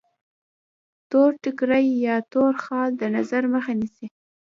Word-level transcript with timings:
تور 1.09 1.31
ټیکری 1.43 1.87
یا 2.07 2.15
تور 2.31 2.53
خال 2.63 2.89
د 2.97 3.03
نظر 3.15 3.43
مخه 3.53 3.73
نیسي. 3.79 4.07